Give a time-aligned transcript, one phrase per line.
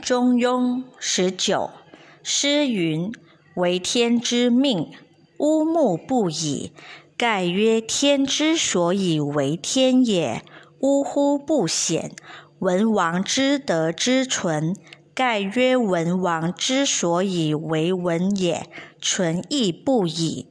[0.00, 1.70] 中庸十九，
[2.22, 3.12] 诗云
[3.56, 4.90] ：“为天之命，
[5.38, 6.72] 乌木不已。
[7.16, 10.42] 盖曰天之所以为天也，
[10.80, 12.12] 呜呼不显。
[12.60, 14.74] 文王之德之存，
[15.14, 18.66] 盖曰文王之所以为文也，
[19.00, 20.46] 存亦不已。”